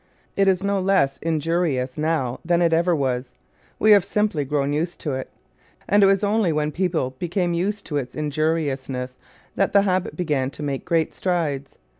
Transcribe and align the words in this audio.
It 0.35 0.47
is 0.47 0.63
no 0.63 0.79
less 0.81 1.19
injurious 1.19 1.95
now 1.95 2.39
than 2.43 2.59
it 2.63 2.73
ever 2.73 2.95
was, 2.95 3.35
we 3.77 3.91
have 3.91 4.03
simply 4.03 4.43
grown 4.43 4.73
used 4.73 4.99
to 5.01 5.11
it, 5.11 5.29
and 5.87 6.01
it 6.01 6.07
was 6.07 6.23
only 6.23 6.51
when 6.51 6.71
people 6.71 7.11
became 7.19 7.53
used 7.53 7.85
to 7.85 7.97
its 7.97 8.15
injuriousness 8.15 9.19
that 9.55 9.73
the 9.73 9.83
habit 9.83 10.15
began 10.15 10.49
to 10.49 10.63
make 10.63 10.85
great 10.85 11.13
strides. 11.13 11.75